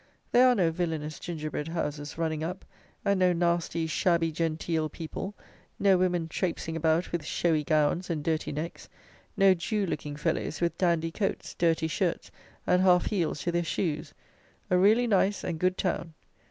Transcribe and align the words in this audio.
There 0.31 0.47
are 0.47 0.55
no 0.55 0.71
villanous 0.71 1.19
gingerbread 1.19 1.67
houses 1.67 2.17
running 2.17 2.43
up, 2.43 2.65
and 3.05 3.19
no 3.19 3.33
nasty, 3.33 3.85
shabby 3.85 4.31
genteel 4.31 4.89
people; 4.89 5.35
no 5.77 5.95
women 5.95 6.27
trapesing 6.27 6.75
about 6.75 7.11
with 7.11 7.23
showy 7.23 7.63
gowns 7.63 8.09
and 8.09 8.23
dirty 8.23 8.51
necks; 8.51 8.89
no 9.37 9.53
jew 9.53 9.85
looking 9.85 10.15
fellows 10.15 10.59
with 10.59 10.75
dandy 10.79 11.11
coats, 11.11 11.53
dirty 11.53 11.87
shirts, 11.87 12.31
and 12.65 12.81
half 12.81 13.05
heels 13.11 13.43
to 13.43 13.51
their 13.51 13.63
shoes. 13.63 14.15
A 14.71 14.77
really 14.79 15.05
nice 15.05 15.43
and 15.43 15.59
good 15.59 15.77
town. 15.77 16.15